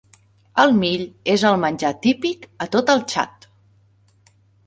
El 0.61 0.71
mill 0.77 1.03
és 1.33 1.43
el 1.49 1.59
menjar 1.65 1.91
típic 2.07 2.49
a 2.67 2.69
tot 2.77 2.91
el 2.97 3.05
Txad. 3.13 3.49